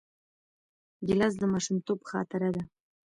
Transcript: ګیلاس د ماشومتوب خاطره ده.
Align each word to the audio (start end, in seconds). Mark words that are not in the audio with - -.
ګیلاس 1.07 1.33
د 1.37 1.43
ماشومتوب 1.53 1.99
خاطره 2.09 2.49
ده. 2.55 2.63